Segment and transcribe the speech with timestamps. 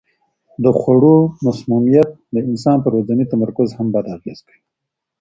[0.63, 1.15] د خوړو
[1.45, 4.59] مسمومیت د انسان پر ورځني تمرکز هم بد اغېز کوي.